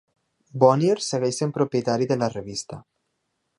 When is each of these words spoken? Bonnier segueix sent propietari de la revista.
Bonnier 0.63 0.95
segueix 1.09 1.37
sent 1.43 1.53
propietari 1.59 2.09
de 2.13 2.19
la 2.25 2.33
revista. 2.37 2.83